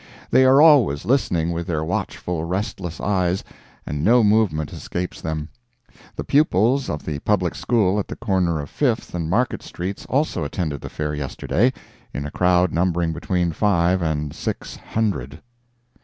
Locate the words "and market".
9.13-9.61